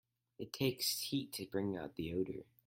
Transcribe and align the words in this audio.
It 0.39 0.51
takes 0.51 0.99
heat 0.99 1.31
to 1.33 1.45
bring 1.45 1.77
out 1.77 1.93
the 1.93 2.11
odor. 2.15 2.47